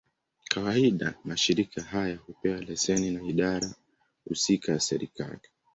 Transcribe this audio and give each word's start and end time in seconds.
Kawaida, 0.49 1.13
mashirika 1.23 1.81
haya 1.83 2.15
hupewa 2.15 2.57
leseni 2.61 3.11
na 3.11 3.23
idara 3.23 3.73
husika 4.25 4.71
ya 4.71 4.79
serikali. 4.79 5.39